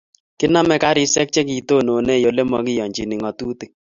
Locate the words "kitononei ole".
1.49-2.43